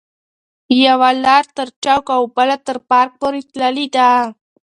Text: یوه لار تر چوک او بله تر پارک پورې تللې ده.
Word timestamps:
یوه 0.85 1.09
لار 1.23 1.45
تر 1.55 1.67
چوک 1.83 2.05
او 2.15 2.21
بله 2.37 2.55
تر 2.65 2.77
پارک 2.89 3.11
پورې 3.21 3.41
تللې 3.53 3.87
ده. 3.95 4.09